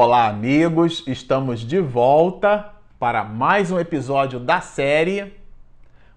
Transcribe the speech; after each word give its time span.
Olá, 0.00 0.28
amigos! 0.28 1.02
Estamos 1.08 1.62
de 1.62 1.80
volta 1.80 2.70
para 3.00 3.24
mais 3.24 3.72
um 3.72 3.80
episódio 3.80 4.38
da 4.38 4.60
série 4.60 5.34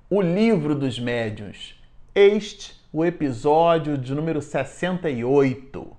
O 0.07 0.21
Livro 0.21 0.75
dos 0.75 0.99
Médiuns. 0.99 1.73
Este 2.13 2.79
o 2.93 3.03
episódio 3.03 3.97
de 3.97 4.13
número 4.13 4.39
68. 4.39 5.97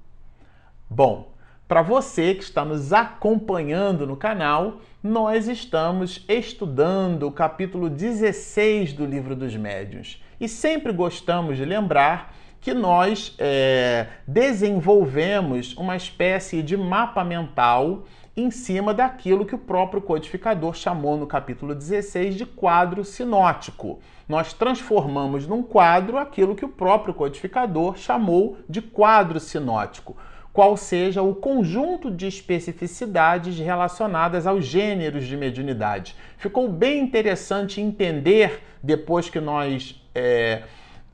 Bom, 0.88 1.32
para 1.66 1.82
você 1.82 2.36
que 2.36 2.44
está 2.44 2.64
nos 2.64 2.92
acompanhando 2.92 4.06
no 4.06 4.16
canal, 4.16 4.80
nós 5.02 5.48
estamos 5.48 6.24
estudando 6.28 7.26
o 7.26 7.32
capítulo 7.32 7.90
16 7.90 8.92
do 8.92 9.04
Livro 9.04 9.34
dos 9.34 9.56
Médiuns 9.56 10.22
e 10.40 10.48
sempre 10.48 10.92
gostamos 10.92 11.56
de 11.56 11.64
lembrar 11.64 12.32
que 12.62 12.72
nós 12.72 13.34
é, 13.40 14.06
desenvolvemos 14.24 15.76
uma 15.76 15.96
espécie 15.96 16.62
de 16.62 16.76
mapa 16.76 17.24
mental 17.24 18.04
em 18.36 18.52
cima 18.52 18.94
daquilo 18.94 19.44
que 19.44 19.54
o 19.54 19.58
próprio 19.58 20.00
codificador 20.00 20.72
chamou 20.74 21.16
no 21.16 21.26
capítulo 21.26 21.74
16 21.74 22.36
de 22.36 22.46
quadro 22.46 23.04
sinótico. 23.04 23.98
Nós 24.28 24.52
transformamos 24.52 25.44
num 25.44 25.60
quadro 25.60 26.16
aquilo 26.16 26.54
que 26.54 26.64
o 26.64 26.68
próprio 26.68 27.12
codificador 27.12 27.98
chamou 27.98 28.56
de 28.68 28.80
quadro 28.80 29.40
sinótico, 29.40 30.16
qual 30.52 30.76
seja 30.76 31.20
o 31.20 31.34
conjunto 31.34 32.12
de 32.12 32.28
especificidades 32.28 33.58
relacionadas 33.58 34.46
aos 34.46 34.64
gêneros 34.64 35.26
de 35.26 35.36
mediunidade. 35.36 36.14
Ficou 36.38 36.68
bem 36.68 37.00
interessante 37.00 37.80
entender, 37.80 38.62
depois 38.80 39.28
que 39.28 39.40
nós. 39.40 40.00
É, 40.14 40.62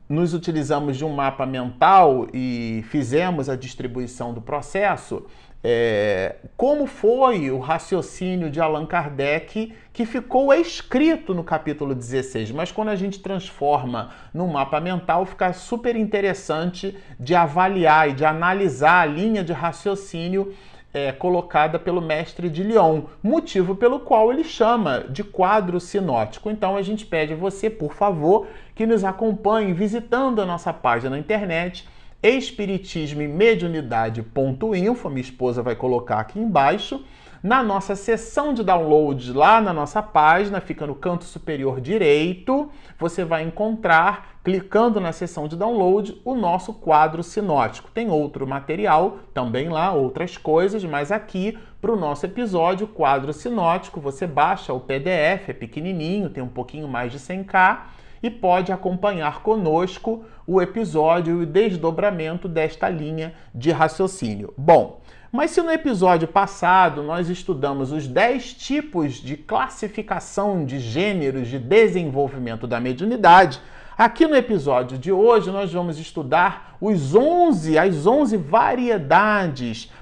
nos 0.09 0.33
utilizamos 0.33 0.97
de 0.97 1.05
um 1.05 1.13
mapa 1.13 1.45
mental 1.45 2.27
e 2.33 2.83
fizemos 2.89 3.49
a 3.49 3.57
distribuição 3.57 4.33
do 4.33 4.41
processo, 4.41 5.27
é, 5.63 6.37
como 6.57 6.87
foi 6.87 7.51
o 7.51 7.59
raciocínio 7.59 8.49
de 8.49 8.61
Allan 8.61 8.87
Kardec 8.87 9.75
que 9.93 10.07
ficou 10.07 10.55
escrito 10.55 11.35
no 11.35 11.43
capítulo 11.43 11.95
16, 11.95 12.53
mas 12.53 12.71
quando 12.71 12.91
a 12.91 12.97
gente 12.97 13.19
transforma 13.19 14.13
num 14.33 14.47
mapa 14.47 14.81
mental, 14.81 15.27
fica 15.27 15.53
super 15.53 15.97
interessante 15.97 16.97
de 17.19 17.35
avaliar 17.35 18.09
e 18.09 18.13
de 18.13 18.25
analisar 18.25 19.03
a 19.03 19.07
linha 19.07 19.43
de 19.43 19.53
raciocínio 19.53 20.55
é, 20.93 21.13
colocada 21.13 21.79
pelo 21.79 22.01
mestre 22.01 22.49
de 22.49 22.63
Lyon, 22.63 23.03
motivo 23.23 23.75
pelo 23.75 24.01
qual 24.01 24.33
ele 24.33 24.45
chama 24.45 25.05
de 25.09 25.23
quadro 25.23 25.79
sinótico. 25.81 26.51
Então 26.51 26.77
a 26.77 26.83
gente 26.83 27.05
pede 27.05 27.35
a 27.35 27.37
você, 27.37 27.69
por 27.69 27.95
favor, 27.95 28.47
que 28.75 28.87
nos 28.87 29.05
acompanhe 29.05 29.73
visitando 29.73 30.41
a 30.41 30.47
nossa 30.47 30.73
página 30.73 31.11
na 31.11 31.19
internet 31.19 31.87
espiritismo 32.23 33.23
e 33.23 33.29
mediunidade.info, 33.29 35.09
minha 35.09 35.21
esposa 35.21 35.63
vai 35.63 35.77
colocar 35.77 36.19
aqui 36.19 36.39
embaixo. 36.39 37.05
Na 37.41 37.63
nossa 37.63 37.95
seção 37.95 38.53
de 38.53 38.65
download, 38.65 39.33
lá 39.33 39.61
na 39.61 39.73
nossa 39.73 40.03
página, 40.03 40.61
fica 40.61 40.85
no 40.85 40.95
canto 40.97 41.23
superior 41.23 41.81
direito, 41.81 42.69
você 42.99 43.25
vai 43.25 43.45
encontrar, 43.45 44.41
clicando 44.43 45.01
na 45.01 45.13
seção 45.13 45.47
de 45.47 45.55
download, 45.55 46.21
o 46.25 46.35
nosso 46.35 46.75
quadro 46.75 47.23
sinótico. 47.23 47.93
Tem 47.93 48.11
outro 48.11 48.45
material 48.45 49.19
também 49.33 49.69
lá, 49.69 49.93
outras 49.93 50.37
coisas, 50.37 50.83
mas 50.83 51.13
aqui 51.13 51.57
para 51.81 51.93
o 51.93 51.97
nosso 51.97 52.27
episódio, 52.27 52.89
quadro 52.89 53.33
sinótico, 53.33 54.01
você 54.01 54.27
baixa 54.27 54.73
o 54.73 54.81
PDF, 54.81 55.51
é 55.51 55.53
pequenininho, 55.53 56.31
tem 56.31 56.43
um 56.43 56.49
pouquinho 56.49 56.89
mais 56.89 57.13
de 57.13 57.21
100k 57.21 57.83
e 58.21 58.29
pode 58.29 58.73
acompanhar 58.73 59.43
conosco 59.43 60.25
o 60.45 60.61
episódio 60.61 61.39
e 61.39 61.43
o 61.45 61.47
desdobramento 61.47 62.49
desta 62.49 62.89
linha 62.89 63.33
de 63.55 63.71
raciocínio. 63.71 64.53
Bom, 64.57 65.01
mas 65.31 65.51
se 65.51 65.61
no 65.61 65.71
episódio 65.71 66.27
passado 66.27 67.03
nós 67.03 67.29
estudamos 67.29 67.93
os 67.93 68.07
10 68.07 68.55
tipos 68.55 69.15
de 69.15 69.37
classificação 69.37 70.65
de 70.65 70.79
gêneros 70.79 71.49
de 71.49 71.59
desenvolvimento 71.59 72.67
da 72.67 72.81
mediunidade, 72.81 73.61
aqui 73.97 74.27
no 74.27 74.35
episódio 74.35 74.97
de 74.97 75.13
hoje 75.13 75.51
nós 75.51 75.73
vamos 75.73 75.99
estudar 75.99 76.77
os 76.81 77.15
11, 77.15 77.77
as 77.79 78.07
11 78.07 78.37
variedades 78.39 79.93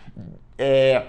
é, 0.57 1.07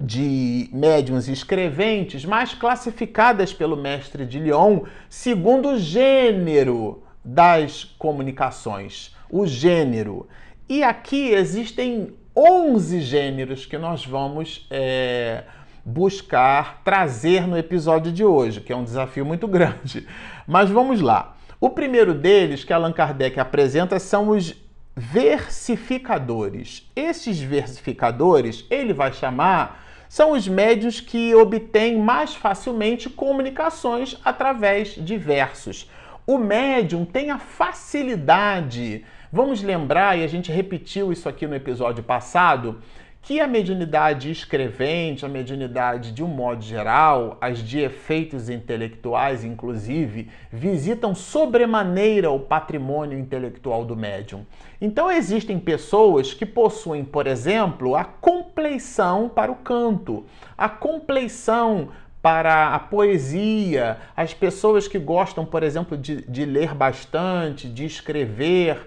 de 0.00 0.68
médiums 0.72 1.28
escreventes, 1.28 2.24
mais 2.24 2.54
classificadas 2.54 3.52
pelo 3.52 3.76
mestre 3.76 4.24
de 4.24 4.38
Lyon 4.38 4.84
segundo 5.08 5.70
o 5.70 5.78
gênero 5.78 7.02
das 7.24 7.84
comunicações, 7.84 9.14
o 9.30 9.46
gênero. 9.46 10.26
E 10.68 10.82
aqui 10.82 11.30
existem 11.32 12.14
11 12.42 13.02
gêneros 13.02 13.66
que 13.66 13.76
nós 13.76 14.06
vamos 14.06 14.66
é, 14.70 15.44
buscar 15.84 16.80
trazer 16.82 17.46
no 17.46 17.58
episódio 17.58 18.10
de 18.10 18.24
hoje, 18.24 18.62
que 18.62 18.72
é 18.72 18.76
um 18.76 18.82
desafio 18.82 19.26
muito 19.26 19.44
grande. 19.46 20.08
Mas 20.46 20.70
vamos 20.70 21.02
lá. 21.02 21.36
O 21.60 21.68
primeiro 21.68 22.14
deles 22.14 22.64
que 22.64 22.72
Allan 22.72 22.94
Kardec 22.94 23.38
apresenta 23.38 23.98
são 23.98 24.30
os 24.30 24.54
versificadores. 24.96 26.90
Esses 26.96 27.38
versificadores 27.38 28.64
ele 28.70 28.94
vai 28.94 29.12
chamar 29.12 29.84
são 30.08 30.32
os 30.32 30.48
médios 30.48 30.98
que 30.98 31.34
obtêm 31.34 31.98
mais 31.98 32.34
facilmente 32.34 33.10
comunicações 33.10 34.18
através 34.24 34.94
de 34.94 35.18
versos. 35.18 35.90
O 36.26 36.38
médium 36.38 37.04
tem 37.04 37.30
a 37.30 37.38
facilidade, 37.38 39.04
vamos 39.32 39.62
lembrar, 39.62 40.18
e 40.18 40.24
a 40.24 40.26
gente 40.26 40.50
repetiu 40.50 41.12
isso 41.12 41.28
aqui 41.28 41.46
no 41.46 41.54
episódio 41.54 42.02
passado, 42.02 42.80
que 43.22 43.38
a 43.38 43.46
mediunidade 43.46 44.30
escrevente, 44.30 45.26
a 45.26 45.28
mediunidade 45.28 46.12
de 46.12 46.24
um 46.24 46.26
modo 46.26 46.62
geral, 46.62 47.36
as 47.40 47.58
de 47.58 47.78
efeitos 47.78 48.48
intelectuais, 48.48 49.44
inclusive, 49.44 50.30
visitam 50.50 51.14
sobremaneira 51.14 52.30
o 52.30 52.40
patrimônio 52.40 53.18
intelectual 53.18 53.84
do 53.84 53.94
médium. 53.94 54.46
Então 54.80 55.10
existem 55.10 55.58
pessoas 55.58 56.32
que 56.32 56.46
possuem, 56.46 57.04
por 57.04 57.26
exemplo, 57.26 57.94
a 57.94 58.04
compleição 58.04 59.28
para 59.28 59.52
o 59.52 59.56
canto, 59.56 60.24
a 60.56 60.68
compleição 60.68 61.90
para 62.22 62.74
a 62.74 62.78
poesia, 62.78 63.98
as 64.16 64.32
pessoas 64.34 64.88
que 64.88 64.98
gostam, 64.98 65.44
por 65.44 65.62
exemplo, 65.62 65.96
de, 65.96 66.22
de 66.22 66.44
ler 66.44 66.74
bastante, 66.74 67.68
de 67.68 67.84
escrever. 67.84 68.78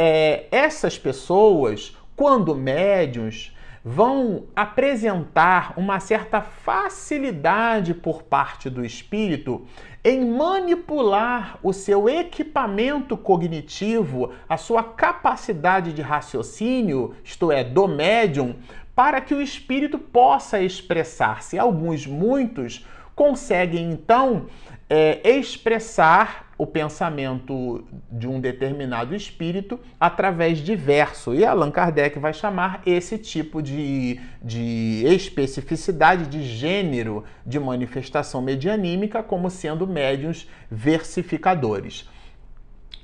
É, 0.00 0.46
essas 0.52 0.96
pessoas, 0.96 1.96
quando 2.14 2.54
médiums, 2.54 3.52
vão 3.84 4.44
apresentar 4.54 5.72
uma 5.76 5.98
certa 5.98 6.40
facilidade 6.40 7.92
por 7.94 8.22
parte 8.22 8.70
do 8.70 8.84
espírito 8.84 9.66
em 10.04 10.24
manipular 10.24 11.58
o 11.64 11.72
seu 11.72 12.08
equipamento 12.08 13.16
cognitivo, 13.16 14.32
a 14.48 14.56
sua 14.56 14.84
capacidade 14.84 15.92
de 15.92 16.00
raciocínio, 16.00 17.16
isto 17.24 17.50
é, 17.50 17.64
do 17.64 17.88
médium, 17.88 18.54
para 18.94 19.20
que 19.20 19.34
o 19.34 19.42
espírito 19.42 19.98
possa 19.98 20.62
expressar-se. 20.62 21.58
Alguns, 21.58 22.06
muitos, 22.06 22.86
conseguem 23.16 23.90
então 23.90 24.46
é, 24.88 25.28
expressar 25.28 26.47
o 26.58 26.66
pensamento 26.66 27.84
de 28.10 28.26
um 28.26 28.40
determinado 28.40 29.14
espírito 29.14 29.78
através 29.98 30.58
de 30.58 30.74
verso. 30.74 31.32
E 31.32 31.44
Allan 31.44 31.70
Kardec 31.70 32.18
vai 32.18 32.34
chamar 32.34 32.82
esse 32.84 33.16
tipo 33.16 33.62
de, 33.62 34.20
de 34.42 35.04
especificidade, 35.06 36.26
de 36.26 36.42
gênero 36.42 37.24
de 37.46 37.60
manifestação 37.60 38.42
medianímica 38.42 39.22
como 39.22 39.48
sendo 39.48 39.86
médiuns 39.86 40.48
versificadores. 40.68 42.08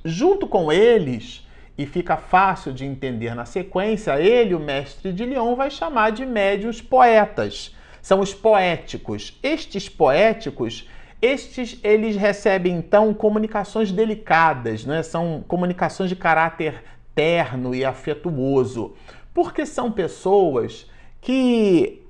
Junto 0.05 0.49
com 0.49 0.73
eles, 0.73 1.47
e 1.77 1.87
fica 1.87 2.17
fácil 2.17 2.73
de 2.73 2.85
entender 2.85 3.35
na 3.35 3.45
sequência, 3.45 4.21
ele, 4.21 4.55
o 4.55 4.61
mestre 4.61 5.13
de 5.13 5.25
Lyon, 5.25 5.55
vai 5.55 5.71
chamar 5.71 6.11
de 6.11 6.25
médiuns 6.27 6.81
poetas. 6.81 7.75
São 8.01 8.21
os 8.21 8.35
poéticos. 8.35 9.39
Estes 9.43 9.89
poéticos 9.89 10.89
estes 11.25 11.81
eles 11.83 12.17
recebem 12.17 12.77
então 12.77 13.15
comunicações 13.15 13.91
delicadas, 13.91 14.85
né? 14.85 15.03
são 15.03 15.43
comunicações 15.49 16.11
de 16.11 16.17
caráter 16.17 16.85
terno 17.15 17.75
e 17.75 17.83
afetuoso, 17.83 18.95
porque 19.33 19.65
são 19.65 19.91
pessoas 19.91 20.91
que, 21.23 22.03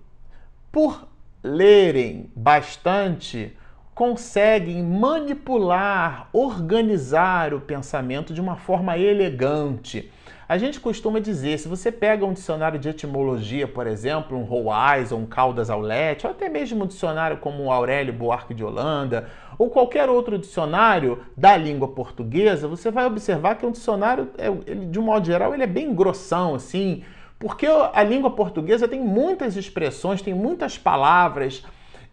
por 0.73 1.07
lerem 1.45 2.29
bastante, 2.35 3.57
conseguem 3.95 4.83
manipular, 4.83 6.29
organizar 6.33 7.55
o 7.55 7.61
pensamento 7.61 8.35
de 8.35 8.41
uma 8.41 8.57
forma 8.57 8.99
elegante. 8.99 10.11
A 10.47 10.59
gente 10.59 10.79
costuma 10.79 11.21
dizer, 11.21 11.59
se 11.59 11.67
você 11.67 11.91
pega 11.91 12.27
um 12.27 12.35
dicionário 12.35 12.79
de 12.79 12.89
etimologia, 12.89 13.67
por 13.67 13.87
exemplo, 13.87 14.37
um 14.37 14.43
Roais 14.43 15.11
ou 15.11 15.21
um 15.21 15.27
Caldas 15.27 15.71
Aulete, 15.71 16.27
ou 16.27 16.33
até 16.33 16.51
mesmo 16.51 16.85
um 16.85 16.87
dicionário 16.87 17.39
como 17.39 17.65
o 17.65 17.73
Aurélio 17.73 18.13
Buarque 18.13 18.53
de 18.53 18.63
Holanda, 18.63 19.31
ou 19.57 19.71
qualquer 19.71 20.11
outro 20.11 20.39
dicionário 20.39 21.23
da 21.35 21.57
língua 21.57 21.89
portuguesa, 21.89 22.69
você 22.69 22.91
vai 22.91 23.07
observar 23.07 23.55
que 23.55 23.65
um 23.65 23.71
dicionário, 23.71 24.31
é, 24.37 24.49
ele, 24.67 24.87
de 24.87 24.99
um 24.99 25.03
modo 25.03 25.27
geral, 25.27 25.55
ele 25.55 25.63
é 25.63 25.67
bem 25.67 25.95
grossão, 25.95 26.55
assim, 26.55 27.03
Porque 27.39 27.67
a 27.67 28.03
língua 28.03 28.31
portuguesa 28.31 28.89
tem 28.89 29.01
muitas 29.01 29.57
expressões, 29.57 30.23
tem 30.23 30.33
muitas 30.33 30.79
palavras, 30.79 31.65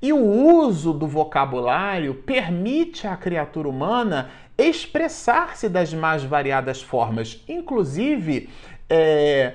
e 0.01 0.11
o 0.11 0.25
uso 0.25 0.93
do 0.93 1.07
vocabulário 1.07 2.15
permite 2.15 3.05
à 3.05 3.15
criatura 3.15 3.69
humana 3.69 4.29
expressar-se 4.67 5.69
das 5.69 5.93
mais 5.93 6.23
variadas 6.23 6.81
formas, 6.81 7.43
inclusive 7.47 8.49
é, 8.89 9.53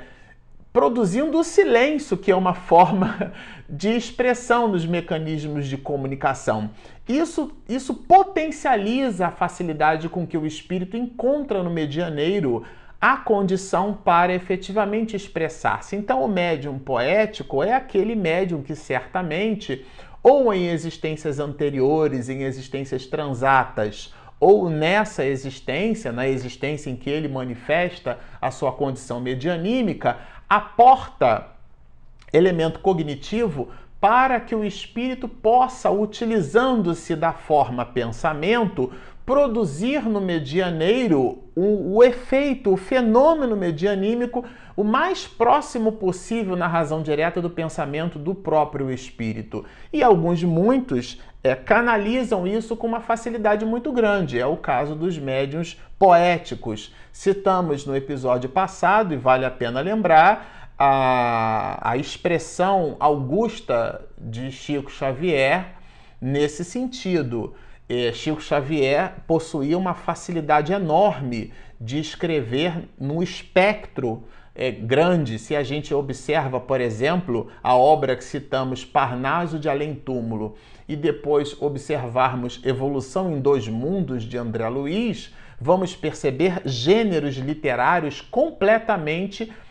produzindo 0.73 1.39
o 1.39 1.45
silêncio, 1.45 2.17
que 2.17 2.31
é 2.31 2.37
uma 2.37 2.53
forma 2.55 3.33
de 3.69 3.91
expressão 3.91 4.69
nos 4.69 4.87
mecanismos 4.87 5.67
de 5.67 5.77
comunicação. 5.77 6.71
Isso, 7.09 7.53
isso 7.69 7.95
potencializa 7.95 9.29
a 9.29 9.31
facilidade 9.31 10.09
com 10.09 10.27
que 10.27 10.37
o 10.37 10.47
espírito 10.47 10.97
encontra 10.97 11.63
no 11.63 11.71
medianeiro 11.71 12.63
a 13.01 13.17
condição 13.17 13.95
para 13.95 14.35
efetivamente 14.35 15.15
expressar-se. 15.15 15.97
Então, 15.97 16.25
o 16.25 16.29
médium 16.29 16.79
poético 16.79 17.63
é 17.63 17.75
aquele 17.75 18.15
médium 18.15 18.63
que 18.63 18.75
certamente, 18.75 19.85
ou 20.23 20.53
em 20.53 20.69
existências 20.69 21.39
anteriores, 21.39 22.29
em 22.29 22.43
existências 22.43 23.07
transatas, 23.07 24.13
ou 24.39 24.69
nessa 24.69 25.25
existência, 25.25 26.13
na 26.13 26.29
existência 26.29 26.91
em 26.91 26.97
que 26.97 27.09
ele 27.09 27.29
manifesta 27.29 28.19
a 28.41 28.51
sua 28.51 28.73
condição 28.73 29.21
medianímica, 29.21 30.19
aporta 30.49 31.47
elemento 32.33 32.81
cognitivo 32.81 33.71
para 34.01 34.39
que 34.39 34.55
o 34.55 34.65
espírito 34.65 35.27
possa, 35.27 35.91
utilizando-se 35.91 37.17
da 37.17 37.33
forma 37.33 37.85
pensamento, 37.85 38.93
produzir 39.27 40.09
no 40.09 40.21
medianeiro 40.21 41.43
o, 41.57 41.97
o, 41.97 42.05
efeito, 42.05 42.73
o 42.73 42.77
fenômeno 42.77 43.57
medianímico 43.57 44.45
o 44.77 44.85
mais 44.85 45.27
próximo 45.27 45.91
possível 45.93 46.55
na 46.55 46.69
razão 46.69 47.03
direta 47.03 47.43
do 47.43 47.51
pensamento 47.51 48.19
do 48.19 48.35
próprio 48.35 48.91
espírito. 48.91 49.65
E 49.93 50.03
alguns, 50.03 50.45
muitos, 50.45 51.21
é, 51.43 51.57
canalizam 51.57 52.47
isso 52.47 52.77
com 52.77 52.87
uma 52.87 53.01
facilidade 53.01 53.65
muito 53.65 53.91
grande. 53.91 54.39
É 54.39 54.47
o 54.47 54.57
caso 54.57 54.95
dos 54.95 55.19
médiuns 55.19 55.81
poéticos. 55.99 56.95
Citamos 57.11 57.85
no 57.85 57.97
episódio 57.97 58.51
passado, 58.51 59.13
e 59.13 59.17
vale 59.17 59.45
a 59.45 59.51
pena 59.51 59.81
lembrar, 59.81 60.71
a, 60.79 61.91
a 61.91 61.97
expressão 61.97 62.97
augusta 63.01 64.03
de 64.19 64.53
Chico 64.53 64.91
Xavier 64.91 65.75
nesse 66.21 66.65
sentido. 66.65 67.55
É, 67.89 68.13
Chico 68.13 68.41
Xavier 68.41 69.15
possuía 69.29 69.79
uma 69.79 69.95
facilidade 69.95 70.73
enorme 70.73 71.53
de 71.81 72.01
escrever 72.01 72.89
no 72.99 73.23
espectro 73.23 74.25
é, 74.57 74.73
grande. 74.73 75.39
Se 75.39 75.55
a 75.55 75.63
gente 75.63 75.95
observa, 75.95 76.59
por 76.59 76.81
exemplo, 76.81 77.49
a 77.63 77.77
obra 77.77 78.17
que 78.17 78.25
citamos, 78.25 78.85
Parnaso 78.85 79.59
de 79.59 79.69
Além 79.69 79.95
Túmulo, 79.95 80.57
e 80.89 80.97
depois 80.97 81.61
observarmos 81.63 82.61
Evolução 82.65 83.33
em 83.33 83.41
Dois 83.41 83.69
Mundos 83.69 84.25
de 84.25 84.37
André 84.37 84.69
Luiz, 84.69 85.33
vamos 85.61 85.95
perceber 85.95 86.63
gêneros 86.65 87.37
literários 87.37 88.21
completamente 88.21 89.45
diferentes. 89.45 89.66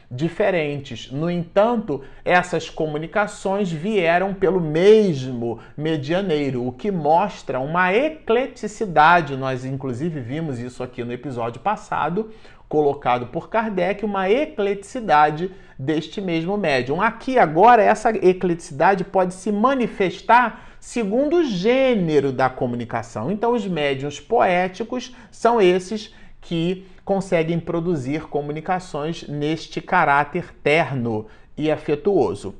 No 1.12 1.30
entanto, 1.30 2.02
essas 2.24 2.69
comunicações 2.69 3.72
vieram 3.72 4.34
pelo 4.34 4.62
mesmo 4.62 5.60
medianeiro, 5.75 6.66
o 6.66 6.72
que 6.72 6.92
mostra 6.92 7.60
uma 7.60 7.94
ecleticidade. 7.94 9.36
Nós, 9.36 9.66
inclusive, 9.66 10.19
vimos 10.19 10.60
isso 10.60 10.84
aqui 10.84 11.04
no 11.04 11.12
episódio 11.12 11.60
passado, 11.60 12.31
colocado 12.69 13.28
por 13.28 13.50
Kardec, 13.50 14.06
uma 14.06 14.30
ecleticidade 14.30 15.52
deste 15.78 16.22
mesmo 16.22 16.58
médium. 16.58 17.01
Aqui 17.01 17.38
agora, 17.38 17.84
essa 17.84 18.10
ecleticidade 18.10 19.04
pode 19.04 19.34
se 19.34 19.51
manifestar 19.51 20.75
segundo 20.80 21.38
o 21.38 21.44
gênero 21.44 22.31
da 22.31 22.48
comunicação. 22.50 23.31
Então, 23.31 23.54
os 23.54 23.66
médiums 23.66 24.19
poéticos 24.19 25.16
são 25.31 25.60
esses 25.60 26.13
que 26.46 26.86
conseguem 27.04 27.60
produzir 27.60 28.28
comunicações 28.28 29.28
neste 29.28 29.82
caráter 29.82 30.54
terno 30.64 31.26
e 31.58 31.72
afetuoso. 31.72 32.56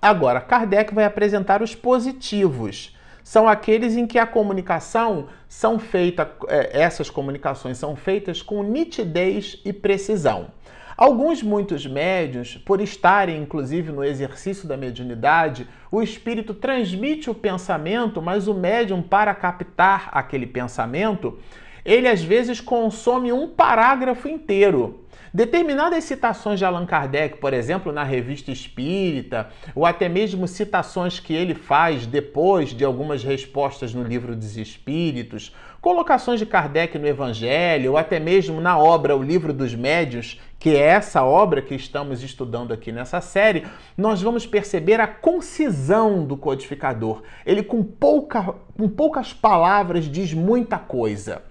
Agora, 0.00 0.40
Kardec 0.40 0.94
vai 0.94 1.04
apresentar 1.04 1.62
os 1.62 1.74
positivos. 1.74 2.96
São 3.24 3.48
aqueles 3.48 3.96
em 3.96 4.06
que 4.06 4.18
a 4.18 4.26
comunicação 4.26 5.28
são 5.48 5.78
feitas, 5.78 6.28
é, 6.48 6.80
essas 6.80 7.10
comunicações 7.10 7.76
são 7.76 7.94
feitas 7.96 8.40
com 8.40 8.62
nitidez 8.62 9.60
e 9.64 9.72
precisão. 9.72 10.48
Alguns 10.96 11.42
muitos 11.42 11.84
médios, 11.84 12.56
por 12.56 12.80
estarem 12.80 13.42
inclusive 13.42 13.90
no 13.90 14.04
exercício 14.04 14.68
da 14.68 14.76
mediunidade, 14.76 15.66
o 15.90 16.02
espírito 16.02 16.54
transmite 16.54 17.30
o 17.30 17.34
pensamento, 17.34 18.22
mas 18.22 18.46
o 18.46 18.54
médium, 18.54 19.02
para 19.02 19.34
captar 19.34 20.08
aquele 20.12 20.46
pensamento, 20.46 21.38
ele 21.84 22.08
às 22.08 22.22
vezes 22.22 22.60
consome 22.60 23.32
um 23.32 23.48
parágrafo 23.48 24.28
inteiro. 24.28 25.02
Determinadas 25.34 26.04
citações 26.04 26.58
de 26.58 26.64
Allan 26.66 26.84
Kardec, 26.84 27.38
por 27.38 27.54
exemplo, 27.54 27.90
na 27.90 28.04
Revista 28.04 28.50
Espírita, 28.50 29.48
ou 29.74 29.86
até 29.86 30.06
mesmo 30.06 30.46
citações 30.46 31.18
que 31.18 31.32
ele 31.32 31.54
faz 31.54 32.04
depois 32.04 32.70
de 32.70 32.84
algumas 32.84 33.24
respostas 33.24 33.94
no 33.94 34.02
Livro 34.02 34.36
dos 34.36 34.58
Espíritos, 34.58 35.56
colocações 35.80 36.38
de 36.38 36.44
Kardec 36.44 36.98
no 36.98 37.06
Evangelho, 37.06 37.92
ou 37.92 37.96
até 37.96 38.20
mesmo 38.20 38.60
na 38.60 38.78
obra 38.78 39.16
O 39.16 39.22
Livro 39.22 39.54
dos 39.54 39.74
Médios, 39.74 40.38
que 40.58 40.76
é 40.76 40.80
essa 40.80 41.24
obra 41.24 41.62
que 41.62 41.74
estamos 41.74 42.22
estudando 42.22 42.72
aqui 42.72 42.92
nessa 42.92 43.22
série, 43.22 43.66
nós 43.96 44.20
vamos 44.20 44.46
perceber 44.46 45.00
a 45.00 45.06
concisão 45.06 46.26
do 46.26 46.36
codificador. 46.36 47.22
Ele, 47.46 47.62
com, 47.62 47.82
pouca, 47.82 48.54
com 48.76 48.86
poucas 48.86 49.32
palavras, 49.32 50.04
diz 50.04 50.34
muita 50.34 50.78
coisa. 50.78 51.42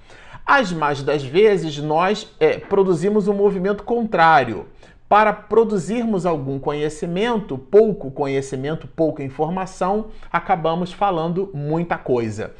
As 0.53 0.73
mais 0.73 1.01
das 1.01 1.23
vezes, 1.23 1.77
nós 1.77 2.29
é, 2.37 2.57
produzimos 2.57 3.29
um 3.29 3.33
movimento 3.33 3.83
contrário. 3.83 4.65
Para 5.07 5.31
produzirmos 5.31 6.25
algum 6.25 6.59
conhecimento, 6.59 7.57
pouco 7.57 8.11
conhecimento, 8.11 8.85
pouca 8.85 9.23
informação, 9.23 10.07
acabamos 10.29 10.91
falando 10.91 11.49
muita 11.53 11.97
coisa. 11.97 12.53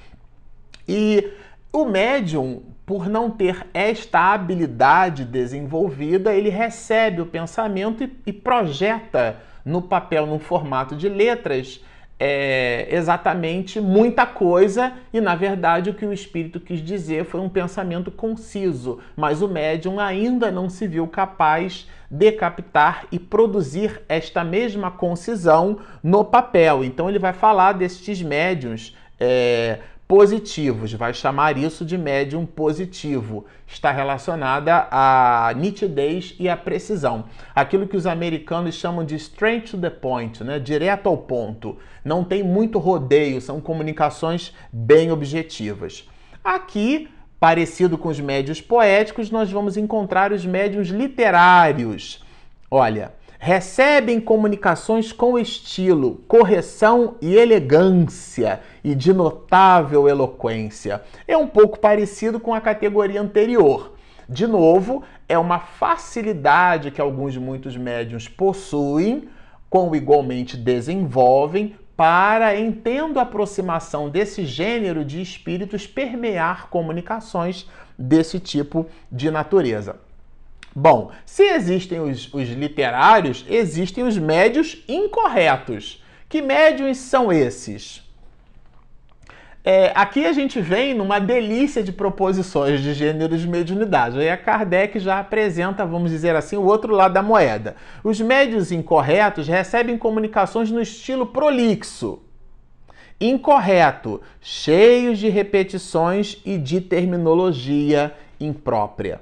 E 0.87 1.33
o 1.69 1.83
médium, 1.83 2.61
por 2.85 3.09
não 3.09 3.29
ter 3.29 3.67
esta 3.73 4.31
habilidade 4.31 5.25
desenvolvida, 5.25 6.33
ele 6.33 6.47
recebe 6.47 7.19
o 7.19 7.25
pensamento 7.25 8.05
e, 8.05 8.21
e 8.25 8.31
projeta 8.31 9.35
no 9.65 9.81
papel, 9.81 10.25
num 10.25 10.39
formato 10.39 10.95
de 10.95 11.09
letras, 11.09 11.83
é, 12.23 12.87
exatamente 12.91 13.81
muita 13.81 14.27
coisa 14.27 14.93
e, 15.11 15.19
na 15.19 15.33
verdade, 15.33 15.89
o 15.89 15.93
que 15.95 16.05
o 16.05 16.13
espírito 16.13 16.59
quis 16.59 16.79
dizer 16.79 17.25
foi 17.25 17.41
um 17.41 17.49
pensamento 17.49 18.11
conciso, 18.11 18.99
mas 19.15 19.41
o 19.41 19.47
médium 19.47 19.99
ainda 19.99 20.51
não 20.51 20.69
se 20.69 20.85
viu 20.87 21.07
capaz 21.07 21.89
de 22.11 22.31
captar 22.33 23.07
e 23.11 23.17
produzir 23.17 24.03
esta 24.07 24.43
mesma 24.43 24.91
concisão 24.91 25.79
no 26.03 26.23
papel. 26.23 26.83
Então, 26.83 27.09
ele 27.09 27.17
vai 27.17 27.33
falar 27.33 27.71
destes 27.71 28.21
médiums. 28.21 28.95
É, 29.19 29.79
positivos, 30.11 30.91
vai 30.91 31.13
chamar 31.13 31.57
isso 31.57 31.85
de 31.85 31.97
médium 31.97 32.45
positivo. 32.45 33.45
Está 33.65 33.93
relacionada 33.93 34.89
à 34.91 35.53
nitidez 35.55 36.35
e 36.37 36.49
à 36.49 36.57
precisão. 36.57 37.23
Aquilo 37.55 37.87
que 37.87 37.95
os 37.95 38.05
americanos 38.05 38.75
chamam 38.75 39.05
de 39.05 39.15
straight 39.15 39.71
to 39.71 39.77
the 39.77 39.89
point, 39.89 40.43
né? 40.43 40.59
direto 40.59 41.07
ao 41.07 41.15
ponto. 41.15 41.77
Não 42.03 42.25
tem 42.25 42.43
muito 42.43 42.77
rodeio, 42.77 43.39
são 43.39 43.61
comunicações 43.61 44.53
bem 44.69 45.13
objetivas. 45.13 46.05
Aqui, 46.43 47.07
parecido 47.39 47.97
com 47.97 48.09
os 48.09 48.19
médios 48.19 48.59
poéticos, 48.59 49.31
nós 49.31 49.49
vamos 49.49 49.77
encontrar 49.77 50.33
os 50.33 50.45
médios 50.45 50.89
literários. 50.89 52.21
Olha, 52.69 53.13
recebem 53.43 54.21
comunicações 54.21 55.11
com 55.11 55.35
estilo, 55.35 56.23
correção 56.27 57.15
e 57.19 57.35
elegância 57.35 58.59
e 58.83 58.93
de 58.93 59.11
notável 59.11 60.07
eloquência. 60.07 61.01
É 61.27 61.35
um 61.35 61.47
pouco 61.47 61.79
parecido 61.79 62.39
com 62.39 62.53
a 62.53 62.61
categoria 62.61 63.19
anterior. 63.19 63.95
De 64.29 64.45
novo, 64.45 65.01
é 65.27 65.39
uma 65.39 65.57
facilidade 65.57 66.91
que 66.91 67.01
alguns 67.01 67.35
muitos 67.35 67.75
médiums 67.75 68.27
possuem, 68.27 69.27
como 69.71 69.95
igualmente 69.95 70.55
desenvolvem, 70.55 71.75
para, 71.97 72.55
em 72.55 72.71
tendo 72.71 73.19
aproximação 73.19 74.07
desse 74.07 74.45
gênero 74.45 75.03
de 75.03 75.19
espíritos, 75.19 75.87
permear 75.87 76.69
comunicações 76.69 77.67
desse 77.97 78.39
tipo 78.39 78.85
de 79.11 79.31
natureza. 79.31 79.95
Bom, 80.75 81.11
se 81.25 81.43
existem 81.43 81.99
os, 81.99 82.33
os 82.33 82.49
literários, 82.49 83.45
existem 83.49 84.03
os 84.03 84.17
médios 84.17 84.83
incorretos. 84.87 86.01
Que 86.29 86.41
médios 86.41 86.97
são 86.97 87.31
esses? 87.31 88.01
é, 89.63 89.91
aqui 89.93 90.25
a 90.25 90.33
gente 90.33 90.59
vem 90.59 90.93
numa 90.93 91.19
delícia 91.19 91.83
de 91.83 91.91
proposições 91.91 92.81
de 92.81 92.93
gêneros 92.93 93.41
de 93.41 93.47
mediunidade. 93.47 94.19
Aí 94.19 94.29
a 94.29 94.37
Kardec 94.37 94.99
já 94.99 95.19
apresenta, 95.19 95.85
vamos 95.85 96.09
dizer 96.09 96.35
assim, 96.35 96.57
o 96.57 96.65
outro 96.65 96.93
lado 96.95 97.13
da 97.13 97.21
moeda. 97.21 97.75
Os 98.03 98.19
médios 98.19 98.71
incorretos 98.71 99.47
recebem 99.47 99.97
comunicações 99.97 100.71
no 100.71 100.81
estilo 100.81 101.27
prolixo, 101.27 102.23
incorreto, 103.19 104.19
cheios 104.39 105.19
de 105.19 105.29
repetições 105.29 106.41
e 106.43 106.57
de 106.57 106.81
terminologia 106.81 108.15
imprópria. 108.39 109.21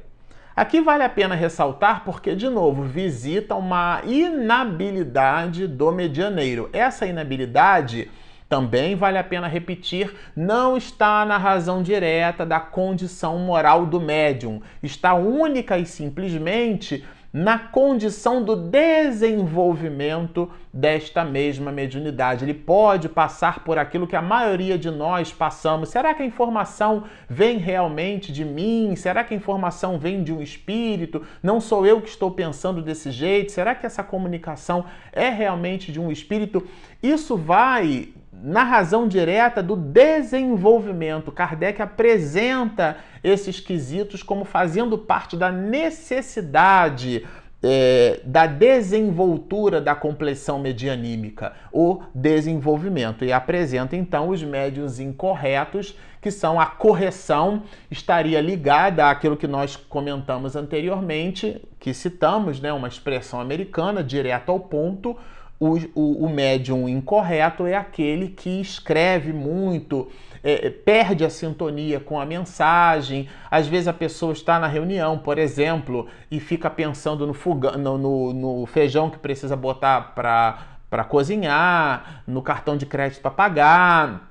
Aqui 0.59 0.81
vale 0.81 1.03
a 1.03 1.09
pena 1.09 1.35
ressaltar 1.35 2.03
porque, 2.03 2.35
de 2.35 2.49
novo, 2.49 2.83
visita 2.83 3.55
uma 3.55 4.01
inabilidade 4.03 5.65
do 5.65 5.89
medianeiro. 5.89 6.69
Essa 6.73 7.05
inabilidade 7.05 8.11
também 8.49 8.93
vale 8.93 9.17
a 9.17 9.23
pena 9.23 9.47
repetir, 9.47 10.13
não 10.35 10.75
está 10.75 11.23
na 11.23 11.37
razão 11.37 11.81
direta 11.81 12.45
da 12.45 12.59
condição 12.59 13.39
moral 13.39 13.85
do 13.85 14.01
médium, 14.01 14.61
está 14.83 15.13
única 15.13 15.77
e 15.77 15.85
simplesmente 15.85 17.05
na 17.31 17.59
condição 17.59 18.43
do 18.43 18.55
desenvolvimento 18.55 20.49
desta 20.73 21.23
mesma 21.23 21.71
mediunidade. 21.71 22.43
Ele 22.43 22.53
pode 22.53 23.07
passar 23.07 23.63
por 23.63 23.77
aquilo 23.77 24.07
que 24.07 24.15
a 24.15 24.21
maioria 24.21 24.77
de 24.77 24.89
nós 24.89 25.31
passamos. 25.31 25.89
Será 25.89 26.13
que 26.13 26.23
a 26.23 26.25
informação 26.25 27.03
vem 27.29 27.57
realmente 27.57 28.31
de 28.31 28.43
mim? 28.43 28.95
Será 28.95 29.23
que 29.23 29.33
a 29.33 29.37
informação 29.37 29.99
vem 29.99 30.23
de 30.23 30.33
um 30.33 30.41
espírito? 30.41 31.23
Não 31.41 31.61
sou 31.61 31.85
eu 31.85 32.01
que 32.01 32.09
estou 32.09 32.31
pensando 32.31 32.81
desse 32.81 33.11
jeito? 33.11 33.51
Será 33.51 33.75
que 33.75 33.85
essa 33.85 34.03
comunicação 34.03 34.85
é 35.11 35.29
realmente 35.29 35.91
de 35.91 35.99
um 35.99 36.11
espírito? 36.11 36.67
Isso 37.01 37.37
vai 37.37 38.09
na 38.41 38.63
razão 38.63 39.07
direta 39.07 39.61
do 39.61 39.75
desenvolvimento. 39.75 41.31
Kardec 41.31 41.81
apresenta 41.81 42.97
esses 43.23 43.59
quesitos 43.59 44.23
como 44.23 44.45
fazendo 44.45 44.97
parte 44.97 45.35
da 45.35 45.51
necessidade 45.51 47.25
é, 47.61 48.21
da 48.23 48.45
desenvoltura 48.47 49.81
da 49.81 49.93
complexão 49.93 50.59
medianímica, 50.59 51.53
o 51.71 52.01
desenvolvimento, 52.13 53.25
e 53.25 53.33
apresenta 53.33 53.95
então 53.95 54.29
os 54.29 54.41
médios 54.41 54.99
incorretos, 54.99 55.97
que 56.21 56.31
são 56.31 56.59
a 56.59 56.65
correção, 56.65 57.63
estaria 57.89 58.41
ligada 58.41 59.09
àquilo 59.09 59.37
que 59.37 59.47
nós 59.47 59.75
comentamos 59.75 60.55
anteriormente, 60.55 61.61
que 61.79 61.93
citamos, 61.93 62.59
né, 62.59 62.71
uma 62.73 62.87
expressão 62.87 63.39
americana, 63.39 64.03
direto 64.03 64.49
ao 64.49 64.59
ponto, 64.59 65.17
o, 65.59 65.77
o, 65.93 66.25
o 66.25 66.29
médium 66.29 66.87
incorreto 66.87 67.67
é 67.67 67.75
aquele 67.75 68.29
que 68.29 68.61
escreve 68.61 69.33
muito, 69.33 70.07
é, 70.41 70.67
é, 70.67 70.69
perde 70.69 71.25
a 71.25 71.29
sintonia 71.29 71.99
com 71.99 72.19
a 72.19 72.25
mensagem. 72.25 73.27
Às 73.51 73.67
vezes 73.67 73.87
a 73.87 73.93
pessoa 73.93 74.31
está 74.31 74.57
na 74.57 74.67
reunião, 74.67 75.17
por 75.17 75.37
exemplo, 75.37 76.07
e 76.31 76.39
fica 76.39 76.69
pensando 76.69 77.27
no, 77.27 77.33
fuga, 77.33 77.73
no, 77.73 77.97
no, 77.97 78.33
no 78.33 78.65
feijão 78.65 79.09
que 79.09 79.17
precisa 79.17 79.55
botar 79.57 80.13
para 80.15 81.03
cozinhar, 81.03 82.23
no 82.25 82.41
cartão 82.41 82.77
de 82.77 82.85
crédito 82.85 83.21
para 83.21 83.31
pagar 83.31 84.28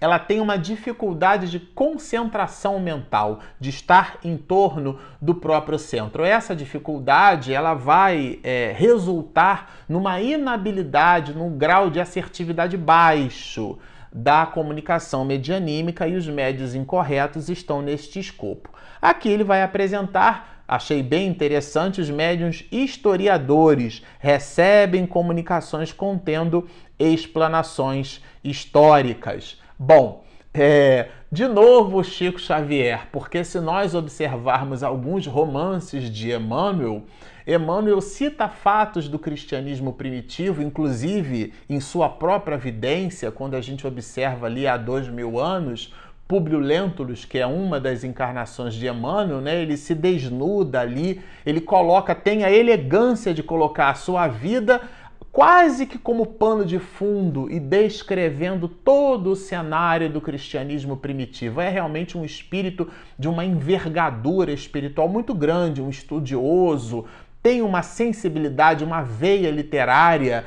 ela 0.00 0.18
tem 0.18 0.40
uma 0.40 0.56
dificuldade 0.56 1.50
de 1.50 1.58
concentração 1.58 2.78
mental, 2.78 3.40
de 3.58 3.70
estar 3.70 4.18
em 4.22 4.36
torno 4.36 4.98
do 5.20 5.34
próprio 5.34 5.78
centro. 5.78 6.24
Essa 6.24 6.54
dificuldade 6.54 7.52
ela 7.52 7.74
vai 7.74 8.38
é, 8.42 8.72
resultar 8.76 9.84
numa 9.88 10.20
inabilidade, 10.20 11.34
num 11.34 11.56
grau 11.56 11.90
de 11.90 12.00
assertividade 12.00 12.76
baixo 12.76 13.78
da 14.12 14.46
comunicação 14.46 15.24
medianímica 15.24 16.06
e 16.08 16.16
os 16.16 16.26
médios 16.26 16.74
incorretos 16.74 17.48
estão 17.48 17.82
neste 17.82 18.18
escopo. 18.18 18.70
Aqui 19.00 19.28
ele 19.28 19.44
vai 19.44 19.62
apresentar, 19.62 20.62
achei 20.66 21.02
bem 21.02 21.28
interessante, 21.28 22.00
os 22.00 22.10
médiums 22.10 22.64
historiadores 22.72 24.02
recebem 24.18 25.06
comunicações 25.06 25.92
contendo 25.92 26.68
explanações 26.98 28.22
históricas. 28.42 29.58
Bom, 29.80 30.24
é, 30.52 31.10
de 31.30 31.46
novo 31.46 32.02
Chico 32.02 32.40
Xavier, 32.40 33.06
porque 33.12 33.44
se 33.44 33.60
nós 33.60 33.94
observarmos 33.94 34.82
alguns 34.82 35.24
romances 35.24 36.10
de 36.10 36.32
Emmanuel, 36.32 37.04
Emmanuel 37.46 38.00
cita 38.00 38.48
fatos 38.48 39.08
do 39.08 39.20
cristianismo 39.20 39.92
primitivo, 39.92 40.62
inclusive 40.62 41.54
em 41.70 41.78
sua 41.78 42.08
própria 42.08 42.58
vidência, 42.58 43.30
quando 43.30 43.54
a 43.54 43.60
gente 43.60 43.86
observa 43.86 44.46
ali 44.46 44.66
há 44.66 44.76
dois 44.76 45.08
mil 45.08 45.38
anos, 45.38 45.94
Públio 46.26 46.58
Lentulus, 46.58 47.24
que 47.24 47.38
é 47.38 47.46
uma 47.46 47.78
das 47.80 48.02
encarnações 48.02 48.74
de 48.74 48.86
Emmanuel, 48.86 49.40
né, 49.40 49.62
ele 49.62 49.76
se 49.78 49.94
desnuda 49.94 50.80
ali, 50.80 51.22
ele 51.46 51.60
coloca, 51.60 52.14
tem 52.16 52.44
a 52.44 52.50
elegância 52.50 53.32
de 53.32 53.42
colocar 53.44 53.90
a 53.90 53.94
sua 53.94 54.26
vida 54.26 54.82
quase 55.38 55.86
que 55.86 55.96
como 55.96 56.26
pano 56.26 56.64
de 56.64 56.80
fundo 56.80 57.48
e 57.48 57.60
descrevendo 57.60 58.66
todo 58.66 59.30
o 59.30 59.36
cenário 59.36 60.10
do 60.10 60.20
cristianismo 60.20 60.96
primitivo. 60.96 61.60
É 61.60 61.68
realmente 61.68 62.18
um 62.18 62.24
espírito 62.24 62.90
de 63.16 63.28
uma 63.28 63.44
envergadura 63.44 64.50
espiritual 64.50 65.08
muito 65.08 65.32
grande, 65.32 65.80
um 65.80 65.88
estudioso, 65.88 67.04
tem 67.40 67.62
uma 67.62 67.84
sensibilidade, 67.84 68.82
uma 68.82 69.00
veia 69.02 69.48
literária. 69.52 70.46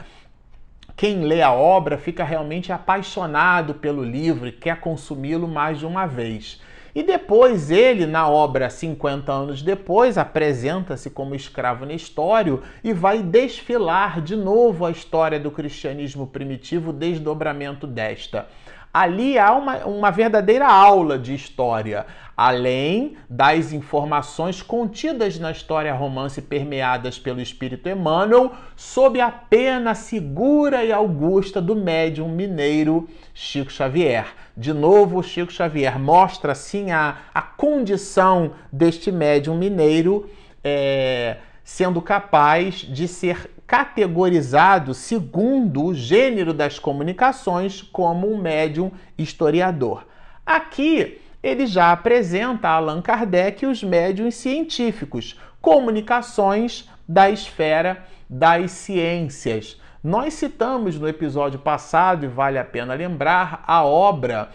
Quem 0.98 1.22
lê 1.22 1.42
a 1.42 1.54
obra 1.54 1.98
fica 1.98 2.26
realmente 2.26 2.74
apaixonado 2.74 3.76
pelo 3.76 4.04
livro 4.04 4.46
e 4.46 4.52
quer 4.52 4.82
consumi-lo 4.82 5.48
mais 5.48 5.80
de 5.80 5.86
uma 5.86 6.06
vez. 6.06 6.60
E 6.94 7.04
depois 7.04 7.72
ele, 7.72 8.06
na 8.06 8.28
obra 8.28 8.70
50 8.70 9.32
anos 9.32 9.62
depois, 9.62 10.18
apresenta-se 10.18 11.10
como 11.10 11.34
escravo 11.34 11.86
Nestório 11.86 12.62
e 12.84 12.92
vai 12.92 13.22
desfilar 13.24 14.22
de 14.22 14.36
novo 14.36 14.86
a 14.86 14.92
história 14.92 15.40
do 15.40 15.52
cristianismo 15.52 16.28
primitivo, 16.28 16.92
desdobramento 16.92 17.88
desta. 17.88 18.48
Ali 18.94 19.40
há 19.40 19.54
uma, 19.54 19.78
uma 19.86 20.12
verdadeira 20.12 20.68
aula 20.68 21.18
de 21.18 21.34
história, 21.34 22.06
além 22.44 23.18
das 23.30 23.72
informações 23.72 24.64
contidas 24.64 25.38
na 25.38 25.52
história 25.52 25.94
romance 25.94 26.42
permeadas 26.42 27.20
pelo 27.20 27.40
espírito 27.40 27.88
Emmanuel, 27.88 28.52
sob 28.76 29.22
a 29.22 29.30
pena 29.30 29.94
segura 29.94 30.84
e 30.84 30.92
augusta 30.92 31.62
do 31.62 31.76
médium 31.76 32.30
mineiro 32.30 33.08
Chico 33.32 33.72
Xavier. 33.72 34.26
De 34.58 34.74
novo, 34.74 35.22
Chico 35.22 35.52
Xavier 35.52 36.00
mostra 36.00 36.54
assim 36.54 36.90
a, 36.90 37.18
a 37.32 37.44
condição 37.44 38.54
deste 38.72 39.12
médium 39.12 39.56
mineiro. 39.56 40.28
É, 40.64 41.38
sendo 41.64 42.02
capaz 42.02 42.78
de 42.78 43.08
ser 43.08 43.52
categorizado 43.68 44.94
segundo 44.96 45.86
o 45.86 45.94
gênero 45.94 46.54
das 46.54 46.80
comunicações 46.80 47.84
como 47.84 48.30
um 48.30 48.38
médium 48.38 48.92
historiador. 49.18 50.06
Aqui 50.46 51.22
ele 51.44 51.66
já 51.66 51.92
apresenta 51.92 52.68
a 52.68 52.74
Allan 52.74 53.02
Kardec 53.02 53.66
os 53.66 53.84
médiums 53.84 54.36
científicos, 54.36 55.40
comunicações 55.62 56.90
da 57.08 57.30
esfera 57.30 58.06
das 58.30 58.72
ciências. 58.72 59.80
Nós 60.04 60.34
citamos 60.34 60.98
no 60.98 61.08
episódio 61.08 61.60
passado, 61.60 62.26
e 62.26 62.28
vale 62.28 62.58
a 62.58 62.66
pena 62.66 62.94
lembrar, 62.94 63.64
a 63.68 63.84
obra 63.84 64.50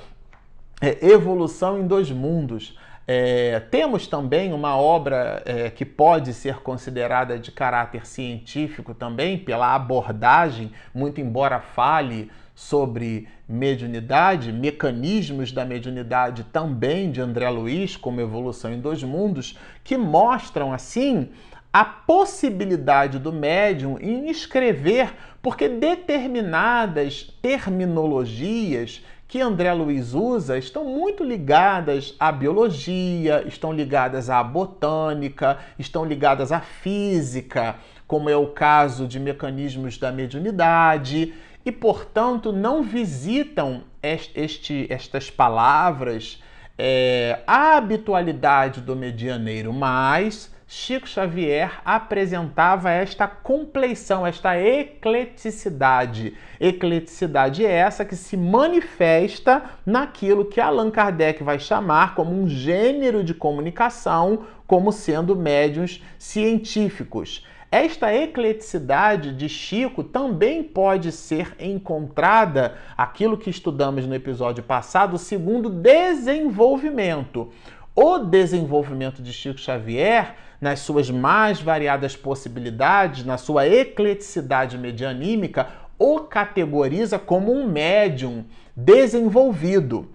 é, 0.81 1.07
Evolução 1.07 1.78
em 1.78 1.87
Dois 1.87 2.11
Mundos, 2.11 2.78
é, 3.06 3.60
temos 3.60 4.08
também 4.08 4.52
uma 4.52 4.76
obra 4.76 5.42
é, 5.46 5.70
que 5.70 5.84
pode 5.84 6.34
ser 6.34 6.56
considerada 6.56 7.38
de 7.38 7.52
caráter 7.52 8.04
científico 8.04 8.92
também, 8.92 9.38
pela 9.38 9.75
abordagem, 9.75 10.72
muito 10.92 11.20
embora 11.20 11.60
fale 11.60 12.30
sobre 12.52 13.28
mediunidade, 13.48 14.50
mecanismos 14.50 15.52
da 15.52 15.64
mediunidade 15.64 16.44
também 16.44 17.12
de 17.12 17.20
André 17.20 17.48
Luiz, 17.48 17.96
como 17.96 18.20
Evolução 18.20 18.72
em 18.72 18.80
Dois 18.80 19.02
Mundos, 19.04 19.56
que 19.84 19.96
mostram 19.96 20.72
assim 20.72 21.28
a 21.72 21.84
possibilidade 21.84 23.18
do 23.18 23.30
médium 23.30 23.98
em 24.00 24.30
escrever, 24.30 25.14
porque 25.42 25.68
determinadas 25.68 27.36
terminologias 27.42 29.04
que 29.28 29.40
André 29.40 29.73
Luiz 29.73 30.14
usa 30.14 30.56
estão 30.56 30.85
muito 30.85 31.25
ligadas 31.25 32.14
à 32.18 32.30
biologia, 32.30 33.45
estão 33.47 33.73
ligadas 33.73 34.30
à 34.30 34.42
botânica, 34.42 35.59
estão 35.78 36.04
ligadas 36.04 36.52
à 36.52 36.61
física, 36.61 37.76
como 38.06 38.30
é 38.30 38.37
o 38.37 38.47
caso 38.49 39.06
de 39.06 39.18
mecanismos 39.18 39.99
da 39.99 40.12
mediunidade, 40.12 41.35
e, 41.64 41.73
portanto, 41.73 42.52
não 42.52 42.85
visitam 42.85 43.83
este, 44.00 44.87
estas 44.88 45.28
palavras 45.28 46.40
é, 46.78 47.40
a 47.47 47.76
habitualidade 47.76 48.80
do 48.80 48.95
medianeiro, 48.95 49.73
mas 49.73 50.54
Chico 50.68 51.06
Xavier 51.06 51.80
apresentava 51.85 52.90
esta 52.90 53.28
compleição, 53.28 54.26
esta 54.26 54.58
ecleticidade. 54.58 56.35
Ecleticidade 56.58 57.64
é 57.64 57.70
essa 57.70 58.04
que 58.04 58.16
se 58.16 58.37
manifesta 58.37 59.62
naquilo 59.87 60.44
que 60.44 60.61
Allan 60.61 60.90
Kardec 60.90 61.44
vai 61.44 61.61
chamar 61.61 62.16
como 62.16 62.32
um 62.32 62.49
gênero 62.49 63.23
de 63.23 63.32
comunicação, 63.32 64.44
como 64.66 64.90
sendo 64.90 65.37
médiuns 65.37 66.02
científicos. 66.18 67.46
Esta 67.70 68.12
ecleticidade 68.12 69.32
de 69.32 69.49
Chico 69.49 70.02
também 70.02 70.64
pode 70.64 71.12
ser 71.12 71.54
encontrada, 71.61 72.76
aquilo 72.96 73.38
que 73.38 73.50
estudamos 73.50 74.04
no 74.04 74.14
episódio 74.16 74.64
passado, 74.64 75.16
segundo 75.16 75.70
desenvolvimento. 75.70 77.52
O 77.94 78.18
desenvolvimento 78.18 79.23
de 79.23 79.32
Chico 79.32 79.58
Xavier 79.58 80.35
nas 80.66 80.80
suas 80.80 81.08
mais 81.08 81.61
variadas 81.61 82.16
possibilidades, 82.16 83.25
na 83.25 83.38
sua 83.38 83.68
ecleticidade 83.68 84.76
medianímica, 84.76 85.68
o 85.96 86.23
categoriza 86.23 87.20
como 87.20 87.52
um 87.52 87.68
médium 87.68 88.44
desenvolvido. 88.75 90.08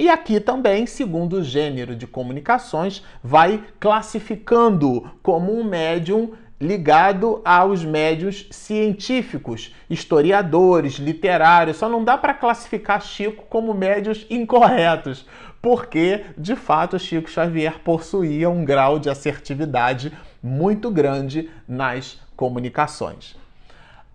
E 0.00 0.08
aqui 0.08 0.40
também, 0.40 0.86
segundo 0.86 1.34
o 1.34 1.44
gênero 1.44 1.94
de 1.94 2.06
comunicações, 2.06 3.02
vai 3.22 3.62
classificando 3.78 5.10
como 5.22 5.52
um 5.54 5.62
médium 5.62 6.32
ligado 6.58 7.42
aos 7.44 7.84
médios 7.84 8.46
científicos, 8.50 9.74
historiadores, 9.90 10.94
literários. 10.94 11.76
Só 11.76 11.86
não 11.86 12.02
dá 12.02 12.16
para 12.16 12.32
classificar 12.32 13.02
Chico 13.02 13.44
como 13.50 13.74
médios 13.74 14.24
incorretos, 14.30 15.26
porque 15.60 16.24
de 16.34 16.56
fato 16.56 16.98
Chico 16.98 17.28
Xavier 17.28 17.80
possuía 17.80 18.48
um 18.48 18.64
grau 18.64 18.98
de 18.98 19.10
assertividade 19.10 20.16
muito 20.42 20.90
grande 20.90 21.50
nas 21.68 22.18
comunicações. 22.34 23.36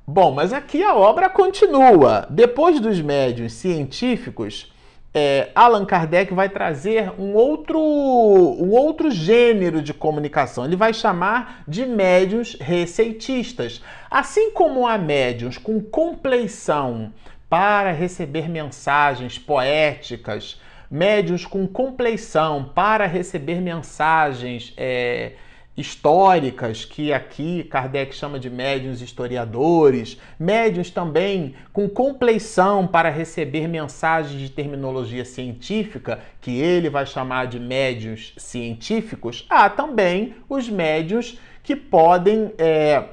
Bom, 0.08 0.32
mas 0.32 0.52
aqui 0.52 0.82
a 0.82 0.96
obra 0.96 1.30
continua. 1.30 2.26
Depois 2.28 2.80
dos 2.80 3.00
médios 3.00 3.54
científicos, 3.54 4.74
é, 5.18 5.50
Allan 5.56 5.86
Kardec 5.86 6.34
vai 6.34 6.50
trazer 6.50 7.14
um 7.18 7.36
outro, 7.36 7.80
um 7.80 8.72
outro 8.72 9.10
gênero 9.10 9.82
de 9.82 9.94
comunicação. 9.94 10.66
Ele 10.66 10.76
vai 10.76 10.94
chamar 10.94 11.64
de 11.66 11.86
médios 11.86 12.58
receitistas. 12.60 13.82
Assim 14.12 14.52
como 14.52 14.86
há 14.86 14.98
médios 14.98 15.58
com 15.58 15.80
compleição 15.80 17.14
para 17.50 17.94
receber 17.94 18.50
mensagens 18.50 19.40
poéticas, 19.40 20.60
médios 20.92 21.46
com 21.46 21.66
compleição 21.66 22.70
para 22.76 23.06
receber 23.06 23.62
mensagens 23.62 24.74
é, 24.76 25.32
históricas, 25.78 26.86
que 26.86 27.12
aqui 27.12 27.64
Kardec 27.66 28.16
chama 28.16 28.40
de 28.40 28.50
médiuns 28.50 29.02
historiadores, 29.02 30.18
médiuns 30.40 30.90
também 30.90 31.54
com 31.74 31.90
compleição 31.90 32.88
para 32.88 33.10
receber 33.10 33.68
mensagens 33.68 34.40
de 34.40 34.50
terminologia 34.50 35.26
científica, 35.26 36.20
que 36.40 36.52
ele 36.58 36.90
vai 36.90 37.06
chamar 37.06 37.48
de 37.48 37.60
médiuns 37.60 38.34
científicos. 38.38 39.46
Há 39.50 39.70
também 39.70 40.36
os 40.48 40.70
médiuns 40.70 41.38
que 41.62 41.76
podem 41.76 42.54
é, 42.58 43.04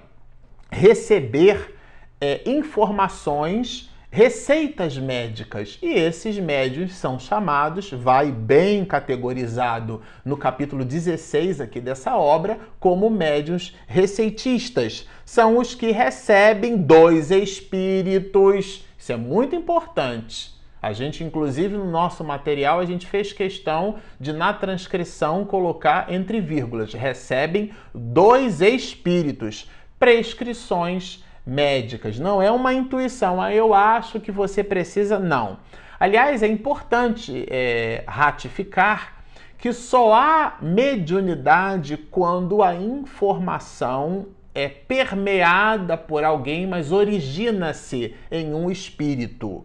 receber 0.70 1.74
é, 2.20 2.42
informações 2.46 3.91
receitas 4.12 4.98
médicas. 4.98 5.78
E 5.80 5.86
esses 5.86 6.38
médios 6.38 6.92
são 6.92 7.18
chamados, 7.18 7.90
vai 7.90 8.30
bem 8.30 8.84
categorizado 8.84 10.02
no 10.22 10.36
capítulo 10.36 10.84
16 10.84 11.62
aqui 11.62 11.80
dessa 11.80 12.14
obra, 12.14 12.58
como 12.78 13.08
médios 13.08 13.74
receitistas. 13.86 15.08
São 15.24 15.56
os 15.56 15.74
que 15.74 15.90
recebem 15.92 16.76
dois 16.76 17.30
espíritos. 17.30 18.84
Isso 18.98 19.12
é 19.12 19.16
muito 19.16 19.56
importante. 19.56 20.60
A 20.82 20.92
gente, 20.92 21.24
inclusive, 21.24 21.74
no 21.74 21.90
nosso 21.90 22.22
material, 22.22 22.80
a 22.80 22.84
gente 22.84 23.06
fez 23.06 23.32
questão 23.32 23.96
de, 24.20 24.30
na 24.34 24.52
transcrição, 24.52 25.46
colocar 25.46 26.12
entre 26.12 26.38
vírgulas. 26.38 26.92
Recebem 26.92 27.70
dois 27.94 28.60
espíritos. 28.60 29.70
Prescrições 29.98 31.24
médicas. 31.46 32.18
Não 32.18 32.40
é 32.40 32.50
uma 32.50 32.72
intuição, 32.72 33.40
ah, 33.40 33.52
eu 33.52 33.74
acho 33.74 34.20
que 34.20 34.32
você 34.32 34.62
precisa. 34.62 35.18
Não. 35.18 35.58
Aliás, 35.98 36.42
é 36.42 36.46
importante 36.46 37.46
é, 37.48 38.04
ratificar 38.06 39.22
que 39.58 39.72
só 39.72 40.12
há 40.12 40.56
mediunidade 40.60 41.96
quando 41.96 42.62
a 42.62 42.74
informação 42.74 44.26
é 44.54 44.68
permeada 44.68 45.96
por 45.96 46.24
alguém, 46.24 46.66
mas 46.66 46.90
origina-se 46.90 48.14
em 48.30 48.52
um 48.52 48.70
espírito. 48.70 49.64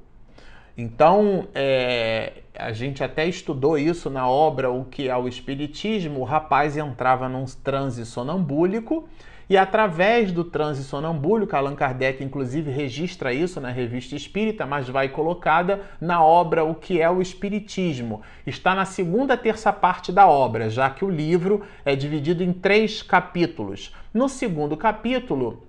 Então, 0.78 1.48
é, 1.56 2.34
a 2.56 2.72
gente 2.72 3.04
até 3.04 3.26
estudou 3.26 3.78
isso 3.78 4.10
na 4.12 4.30
obra 4.30 4.70
O 4.70 4.86
que 4.86 5.10
é 5.10 5.18
o 5.18 5.28
Espiritismo. 5.28 6.20
O 6.20 6.24
rapaz 6.24 6.78
entrava 6.78 7.28
num 7.28 7.46
transe 7.46 8.06
sonambúlico 8.06 9.10
e 9.50 9.58
através 9.58 10.32
do 10.32 10.44
transe 10.44 10.84
sonambúlico, 10.84 11.56
Allan 11.56 11.76
Kardec 11.76 12.22
inclusive 12.24 12.70
registra 12.70 13.34
isso 13.34 13.62
na 13.62 13.70
Revista 13.70 14.16
Espírita, 14.16 14.66
mas 14.66 14.90
vai 14.90 15.08
colocada 15.08 15.82
na 16.02 16.22
obra 16.22 16.66
O 16.66 16.76
que 16.76 17.02
é 17.02 17.10
o 17.10 17.22
Espiritismo. 17.22 18.22
Está 18.46 18.76
na 18.76 18.84
segunda 18.84 19.38
terça 19.38 19.72
parte 19.72 20.12
da 20.12 20.28
obra, 20.28 20.70
já 20.70 20.90
que 20.90 21.06
o 21.06 21.10
livro 21.10 21.64
é 21.86 21.96
dividido 21.96 22.44
em 22.44 22.52
três 22.52 23.02
capítulos. 23.02 23.94
No 24.14 24.28
segundo 24.28 24.76
capítulo, 24.76 25.64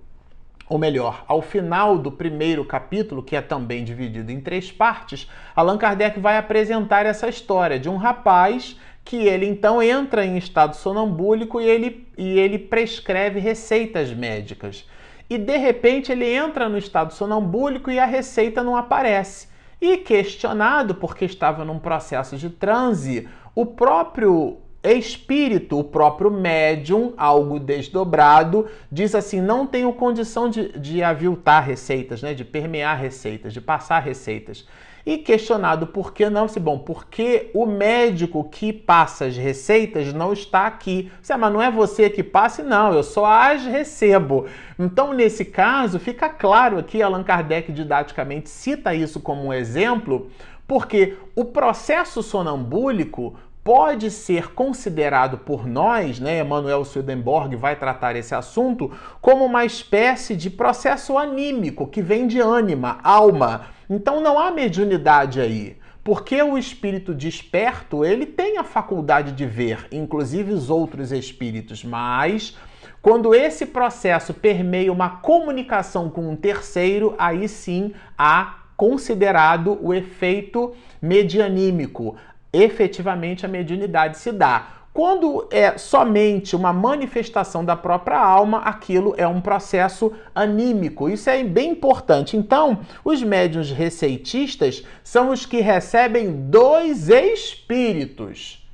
ou 0.67 0.77
melhor, 0.77 1.23
ao 1.27 1.41
final 1.41 1.97
do 1.97 2.11
primeiro 2.11 2.63
capítulo, 2.63 3.23
que 3.23 3.35
é 3.35 3.41
também 3.41 3.83
dividido 3.83 4.31
em 4.31 4.39
três 4.39 4.71
partes, 4.71 5.27
Allan 5.55 5.77
Kardec 5.77 6.19
vai 6.19 6.37
apresentar 6.37 7.05
essa 7.05 7.27
história 7.27 7.79
de 7.79 7.89
um 7.89 7.95
rapaz 7.95 8.77
que 9.09 9.27
ele 9.27 9.47
então 9.47 9.81
entra 9.81 10.23
em 10.23 10.37
estado 10.37 10.75
sonambúlico 10.75 11.59
e 11.59 11.65
ele, 11.65 12.07
e 12.15 12.37
ele 12.37 12.59
prescreve 12.59 13.39
receitas 13.39 14.13
médicas. 14.13 14.87
E 15.27 15.35
de 15.35 15.57
repente 15.57 16.11
ele 16.11 16.31
entra 16.31 16.69
no 16.69 16.77
estado 16.77 17.11
sonambúlico 17.11 17.89
e 17.89 17.97
a 17.97 18.05
receita 18.05 18.61
não 18.61 18.75
aparece. 18.75 19.47
E 19.81 19.97
questionado, 19.97 20.93
porque 20.93 21.25
estava 21.25 21.65
num 21.65 21.79
processo 21.79 22.37
de 22.37 22.51
transe, 22.51 23.27
o 23.55 23.65
próprio 23.65 24.59
espírito, 24.83 25.79
o 25.79 25.83
próprio 25.83 26.29
médium, 26.29 27.15
algo 27.17 27.59
desdobrado, 27.59 28.67
diz 28.91 29.15
assim: 29.15 29.41
não 29.41 29.65
tenho 29.65 29.91
condição 29.91 30.47
de, 30.47 30.77
de 30.77 31.01
aviltar 31.01 31.63
receitas, 31.63 32.21
né, 32.21 32.35
de 32.35 32.45
permear 32.45 32.99
receitas, 32.99 33.53
de 33.53 33.59
passar 33.59 34.01
receitas. 34.01 34.67
E 35.09 35.17
questionado 35.17 35.87
por 35.87 36.13
que 36.13 36.29
não, 36.29 36.47
se 36.47 36.59
bom, 36.59 36.77
porque 36.77 37.49
o 37.55 37.65
médico 37.65 38.43
que 38.43 38.71
passa 38.71 39.25
as 39.25 39.35
receitas 39.35 40.13
não 40.13 40.31
está 40.31 40.67
aqui. 40.67 41.11
Você, 41.19 41.35
mas 41.35 41.51
não 41.51 41.59
é 41.59 41.71
você 41.71 42.11
que 42.11 42.21
passa? 42.21 42.61
Não, 42.61 42.93
eu 42.93 43.01
só 43.01 43.25
as 43.25 43.65
recebo. 43.65 44.45
Então, 44.77 45.11
nesse 45.11 45.45
caso, 45.45 45.97
fica 45.97 46.29
claro 46.29 46.77
aqui, 46.77 47.01
Allan 47.01 47.23
Kardec 47.23 47.71
didaticamente 47.71 48.49
cita 48.49 48.93
isso 48.93 49.19
como 49.19 49.45
um 49.45 49.51
exemplo, 49.51 50.29
porque 50.67 51.17
o 51.35 51.43
processo 51.43 52.21
sonambúlico 52.21 53.35
pode 53.63 54.11
ser 54.11 54.53
considerado 54.53 55.39
por 55.39 55.65
nós, 55.65 56.19
né, 56.19 56.37
Emanuel 56.37 56.85
Swedenborg 56.85 57.55
vai 57.55 57.75
tratar 57.75 58.15
esse 58.15 58.35
assunto, 58.35 58.91
como 59.19 59.43
uma 59.43 59.65
espécie 59.65 60.35
de 60.35 60.51
processo 60.51 61.17
anímico 61.17 61.87
que 61.87 61.99
vem 61.99 62.27
de 62.27 62.39
ânima, 62.39 62.99
alma. 63.03 63.78
Então 63.89 64.21
não 64.21 64.37
há 64.37 64.51
mediunidade 64.51 65.41
aí. 65.41 65.77
Porque 66.03 66.41
o 66.41 66.57
espírito 66.57 67.13
desperto, 67.13 68.05
ele 68.05 68.25
tem 68.25 68.57
a 68.57 68.63
faculdade 68.63 69.31
de 69.33 69.45
ver, 69.45 69.87
inclusive 69.91 70.53
os 70.53 70.69
outros 70.69 71.11
espíritos, 71.11 71.83
mas 71.83 72.57
quando 73.01 73.35
esse 73.35 73.65
processo 73.65 74.33
permeia 74.33 74.91
uma 74.91 75.09
comunicação 75.09 76.09
com 76.09 76.29
um 76.29 76.35
terceiro, 76.35 77.15
aí 77.17 77.47
sim 77.47 77.93
há 78.17 78.59
considerado 78.75 79.77
o 79.81 79.93
efeito 79.93 80.73
medianímico, 81.01 82.15
efetivamente 82.51 83.45
a 83.45 83.49
mediunidade 83.49 84.17
se 84.17 84.31
dá. 84.31 84.78
Quando 84.93 85.47
é 85.51 85.77
somente 85.77 86.55
uma 86.55 86.73
manifestação 86.73 87.63
da 87.63 87.75
própria 87.75 88.17
alma, 88.17 88.59
aquilo 88.59 89.13
é 89.17 89.27
um 89.27 89.39
processo 89.39 90.11
anímico. 90.33 91.07
Isso 91.09 91.29
é 91.29 91.43
bem 91.43 91.71
importante. 91.71 92.35
Então, 92.35 92.79
os 93.03 93.21
médiuns 93.21 93.71
receitistas 93.71 94.83
são 95.03 95.29
os 95.29 95.45
que 95.45 95.61
recebem 95.61 96.31
dois 96.49 97.07
espíritos. 97.09 98.67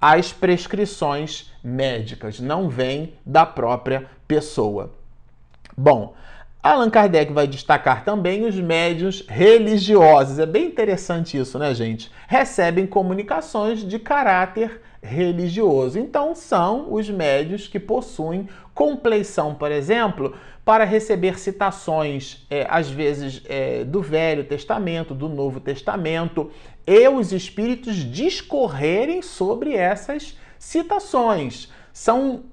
As 0.00 0.32
prescrições 0.32 1.50
médicas 1.62 2.38
não 2.38 2.68
vêm 2.68 3.14
da 3.24 3.44
própria 3.44 4.06
pessoa. 4.28 4.92
Bom, 5.76 6.14
Allan 6.62 6.90
Kardec 6.90 7.32
vai 7.32 7.46
destacar 7.46 8.04
também 8.04 8.44
os 8.44 8.54
médios 8.56 9.24
religiosos. 9.28 10.38
É 10.38 10.46
bem 10.46 10.66
interessante 10.66 11.38
isso, 11.38 11.58
né, 11.58 11.74
gente? 11.74 12.10
Recebem 12.26 12.86
comunicações 12.86 13.86
de 13.86 13.98
caráter 13.98 14.80
religioso. 15.06 15.98
Então, 15.98 16.34
são 16.34 16.92
os 16.92 17.08
médios 17.08 17.68
que 17.68 17.78
possuem 17.78 18.48
compleição, 18.74 19.54
por 19.54 19.70
exemplo, 19.70 20.34
para 20.64 20.84
receber 20.84 21.38
citações, 21.38 22.44
é, 22.50 22.66
às 22.68 22.90
vezes, 22.90 23.40
é, 23.48 23.84
do 23.84 24.02
Velho 24.02 24.44
Testamento, 24.44 25.14
do 25.14 25.28
Novo 25.28 25.60
Testamento, 25.60 26.50
e 26.86 27.08
os 27.08 27.32
espíritos 27.32 27.96
discorrerem 27.96 29.22
sobre 29.22 29.74
essas 29.74 30.36
citações. 30.58 31.68
São 31.92 32.44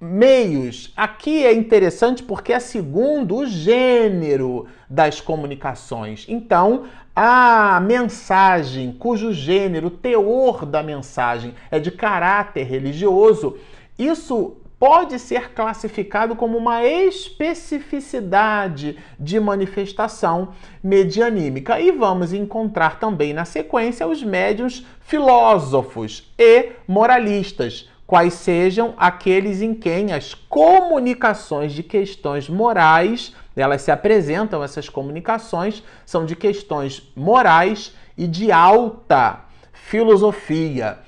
meios. 0.00 0.92
Aqui 0.96 1.44
é 1.44 1.52
interessante 1.52 2.22
porque 2.22 2.52
é 2.52 2.60
segundo 2.60 3.36
o 3.36 3.46
gênero 3.46 4.66
das 4.88 5.20
comunicações. 5.20 6.24
Então, 6.28 6.84
a 7.14 7.80
mensagem 7.80 8.92
cujo 8.92 9.32
gênero, 9.32 9.88
o 9.88 9.90
teor 9.90 10.64
da 10.64 10.82
mensagem 10.82 11.54
é 11.70 11.78
de 11.78 11.90
caráter 11.90 12.64
religioso, 12.64 13.58
isso 13.98 14.56
pode 14.78 15.18
ser 15.18 15.52
classificado 15.52 16.36
como 16.36 16.56
uma 16.56 16.84
especificidade 16.84 18.96
de 19.18 19.40
manifestação 19.40 20.50
medianímica. 20.82 21.80
E 21.80 21.90
vamos 21.90 22.32
encontrar 22.32 23.00
também 23.00 23.32
na 23.32 23.44
sequência 23.44 24.06
os 24.06 24.22
médiuns 24.22 24.86
filósofos 25.00 26.32
e 26.38 26.70
moralistas, 26.86 27.90
quais 28.08 28.32
sejam 28.32 28.94
aqueles 28.96 29.60
em 29.60 29.74
quem 29.74 30.14
as 30.14 30.32
comunicações 30.32 31.74
de 31.74 31.82
questões 31.82 32.48
morais, 32.48 33.34
elas 33.54 33.82
se 33.82 33.90
apresentam, 33.90 34.64
essas 34.64 34.88
comunicações 34.88 35.82
são 36.06 36.24
de 36.24 36.34
questões 36.34 37.02
morais 37.14 37.94
e 38.16 38.26
de 38.26 38.50
alta 38.50 39.40
filosofia. 39.74 41.00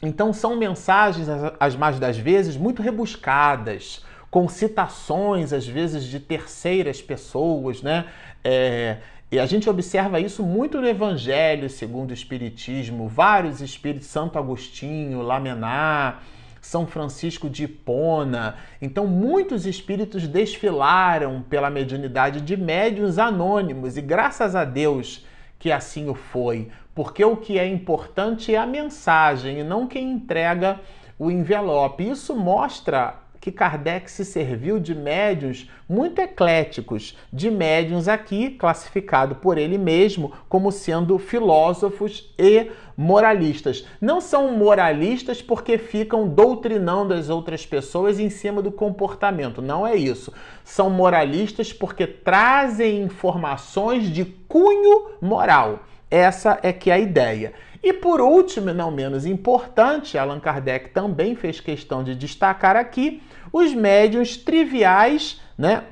Então 0.00 0.32
são 0.32 0.54
mensagens, 0.54 1.26
as 1.58 1.74
mais 1.74 1.98
das 1.98 2.16
vezes, 2.16 2.56
muito 2.56 2.80
rebuscadas, 2.80 4.04
com 4.30 4.48
citações, 4.48 5.52
às 5.52 5.66
vezes, 5.66 6.04
de 6.04 6.20
terceiras 6.20 7.02
pessoas, 7.02 7.82
né? 7.82 8.06
É, 8.44 8.98
e 9.32 9.38
a 9.38 9.46
gente 9.46 9.70
observa 9.70 10.18
isso 10.18 10.42
muito 10.42 10.80
no 10.80 10.88
Evangelho 10.88 11.70
segundo 11.70 12.10
o 12.10 12.14
Espiritismo, 12.14 13.06
vários 13.06 13.60
espíritos, 13.60 14.08
Santo 14.08 14.38
Agostinho, 14.38 15.22
Lamená, 15.22 16.18
São 16.60 16.84
Francisco 16.84 17.48
de 17.48 17.64
Hipona. 17.64 18.56
Então, 18.82 19.06
muitos 19.06 19.66
espíritos 19.66 20.26
desfilaram 20.26 21.42
pela 21.42 21.70
mediunidade 21.70 22.40
de 22.40 22.56
médiuns 22.56 23.18
anônimos, 23.18 23.96
e 23.96 24.02
graças 24.02 24.56
a 24.56 24.64
Deus 24.64 25.24
que 25.60 25.70
assim 25.70 26.08
o 26.08 26.14
foi, 26.14 26.68
porque 26.92 27.24
o 27.24 27.36
que 27.36 27.56
é 27.56 27.68
importante 27.68 28.52
é 28.52 28.58
a 28.58 28.66
mensagem 28.66 29.60
e 29.60 29.62
não 29.62 29.86
quem 29.86 30.10
entrega 30.10 30.80
o 31.16 31.30
envelope. 31.30 32.08
Isso 32.08 32.34
mostra 32.34 33.14
que 33.40 33.50
Kardec 33.50 34.10
se 34.10 34.24
serviu 34.24 34.78
de 34.78 34.94
médiuns 34.94 35.68
muito 35.88 36.20
ecléticos, 36.20 37.16
de 37.32 37.50
médiuns 37.50 38.06
aqui 38.06 38.50
classificado 38.50 39.36
por 39.36 39.56
ele 39.56 39.78
mesmo 39.78 40.32
como 40.48 40.70
sendo 40.70 41.18
filósofos 41.18 42.32
e 42.38 42.70
moralistas. 42.96 43.86
Não 43.98 44.20
são 44.20 44.52
moralistas 44.52 45.40
porque 45.40 45.78
ficam 45.78 46.28
doutrinando 46.28 47.14
as 47.14 47.30
outras 47.30 47.64
pessoas 47.64 48.20
em 48.20 48.28
cima 48.28 48.60
do 48.60 48.70
comportamento, 48.70 49.62
não 49.62 49.86
é 49.86 49.96
isso. 49.96 50.32
São 50.62 50.90
moralistas 50.90 51.72
porque 51.72 52.06
trazem 52.06 53.02
informações 53.02 54.10
de 54.12 54.24
cunho 54.24 55.12
moral. 55.20 55.80
Essa 56.10 56.58
é 56.62 56.72
que 56.72 56.90
é 56.90 56.94
a 56.94 56.98
ideia. 56.98 57.54
E 57.82 57.92
por 57.92 58.20
último, 58.20 58.74
não 58.74 58.90
menos 58.90 59.24
importante, 59.24 60.18
Allan 60.18 60.38
Kardec 60.38 60.90
também 60.90 61.34
fez 61.34 61.60
questão 61.60 62.04
de 62.04 62.14
destacar 62.14 62.76
aqui 62.76 63.22
os 63.52 63.72
médiums 63.72 64.36
triviais, 64.36 65.40
né? 65.56 65.84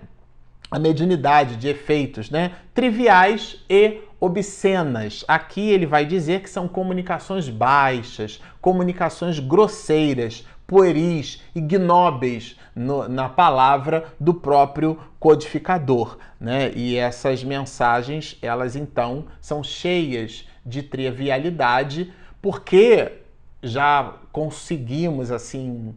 A 0.71 0.79
mediunidade 0.79 1.57
de 1.57 1.69
efeitos, 1.69 2.31
né? 2.31 2.53
Triviais 2.75 3.65
e 3.71 4.03
obscenas. 4.21 5.25
Aqui 5.27 5.71
ele 5.71 5.87
vai 5.87 6.05
dizer 6.05 6.43
que 6.43 6.51
são 6.51 6.69
comunicações 6.69 7.49
baixas, 7.49 8.41
comunicações 8.61 9.39
grosseiras, 9.39 10.47
pueris, 10.67 11.43
ignóbeis 11.55 12.59
no, 12.77 13.09
na 13.09 13.31
palavra 13.31 14.13
do 14.21 14.35
próprio 14.35 14.99
codificador, 15.19 16.19
né? 16.39 16.71
E 16.77 16.97
essas 16.97 17.43
mensagens, 17.43 18.37
elas 18.43 18.77
então 18.77 19.25
são 19.41 19.65
cheias 19.65 20.47
de 20.69 20.83
trivialidade, 20.83 22.13
porque 22.43 23.13
já 23.63 24.15
conseguimos 24.31 25.33
assim 25.33 25.95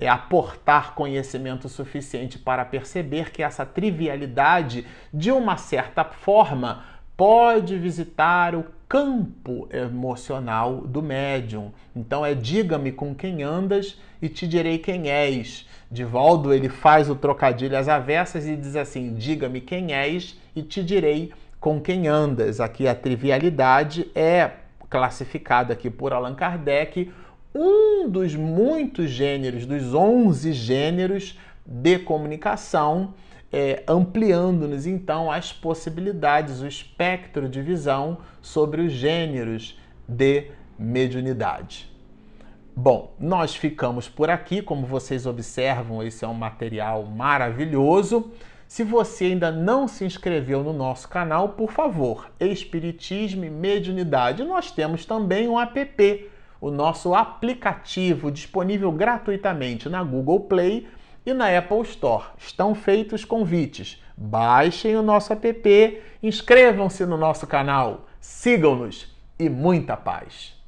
é, 0.00 0.08
aportar 0.08 0.94
conhecimento 0.94 1.68
suficiente 1.68 2.38
para 2.38 2.64
perceber 2.64 3.30
que 3.30 3.42
essa 3.42 3.66
trivialidade, 3.66 4.86
de 5.12 5.30
uma 5.30 5.56
certa 5.56 6.04
forma, 6.04 6.84
pode 7.16 7.78
visitar 7.78 8.54
o 8.54 8.64
campo 8.88 9.68
emocional 9.70 10.80
do 10.80 11.02
médium. 11.02 11.72
Então 11.94 12.26
é 12.26 12.34
diga-me 12.34 12.92
com 12.92 13.14
quem 13.14 13.42
andas 13.42 13.98
e 14.20 14.28
te 14.28 14.46
direi 14.46 14.78
quem 14.78 15.10
és. 15.10 15.66
Divaldo 15.90 16.52
ele 16.52 16.68
faz 16.68 17.08
o 17.08 17.14
trocadilho 17.14 17.76
às 17.76 17.88
avessas 17.88 18.46
e 18.46 18.56
diz 18.56 18.76
assim: 18.76 19.14
diga-me 19.14 19.60
quem 19.60 19.94
és 19.94 20.36
e 20.56 20.62
te 20.62 20.82
direi 20.82 21.32
com 21.62 21.80
quem 21.80 22.08
andas. 22.08 22.60
Aqui 22.60 22.88
a 22.88 22.94
trivialidade 22.94 24.10
é 24.16 24.50
classificada 24.90 25.72
aqui 25.72 25.88
por 25.88 26.12
Allan 26.12 26.34
Kardec 26.34 27.10
um 27.54 28.08
dos 28.08 28.34
muitos 28.34 29.10
gêneros, 29.10 29.64
dos 29.64 29.94
11 29.94 30.52
gêneros 30.52 31.38
de 31.64 31.98
comunicação, 32.00 33.14
é, 33.52 33.84
ampliando-nos 33.86 34.86
então 34.86 35.30
as 35.30 35.52
possibilidades, 35.52 36.62
o 36.62 36.66
espectro 36.66 37.48
de 37.48 37.62
visão 37.62 38.18
sobre 38.40 38.82
os 38.82 38.92
gêneros 38.92 39.78
de 40.08 40.46
mediunidade. 40.76 41.88
Bom, 42.74 43.12
nós 43.20 43.54
ficamos 43.54 44.08
por 44.08 44.30
aqui. 44.30 44.62
Como 44.62 44.84
vocês 44.84 45.26
observam, 45.26 46.02
esse 46.02 46.24
é 46.24 46.28
um 46.28 46.34
material 46.34 47.04
maravilhoso. 47.04 48.32
Se 48.72 48.82
você 48.82 49.26
ainda 49.26 49.52
não 49.52 49.86
se 49.86 50.02
inscreveu 50.02 50.64
no 50.64 50.72
nosso 50.72 51.06
canal, 51.06 51.50
por 51.50 51.70
favor, 51.70 52.30
Espiritismo 52.40 53.44
e 53.44 53.50
Mediunidade. 53.50 54.42
Nós 54.44 54.70
temos 54.70 55.04
também 55.04 55.46
um 55.46 55.60
app, 55.60 56.30
o 56.58 56.70
nosso 56.70 57.14
aplicativo 57.14 58.30
disponível 58.30 58.90
gratuitamente 58.90 59.90
na 59.90 60.02
Google 60.02 60.40
Play 60.40 60.88
e 61.26 61.34
na 61.34 61.54
Apple 61.54 61.82
Store. 61.82 62.24
Estão 62.38 62.74
feitos 62.74 63.26
convites. 63.26 64.02
Baixem 64.16 64.96
o 64.96 65.02
nosso 65.02 65.34
app, 65.34 66.02
inscrevam-se 66.22 67.04
no 67.04 67.18
nosso 67.18 67.46
canal, 67.46 68.06
sigam-nos 68.18 69.14
e 69.38 69.50
muita 69.50 69.98
paz. 69.98 70.61